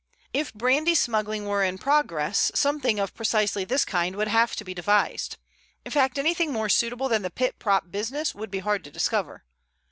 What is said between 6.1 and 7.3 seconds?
anything more suitable than the